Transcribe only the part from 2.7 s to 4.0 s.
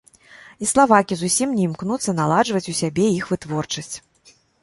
у сябе іх вытворчасць.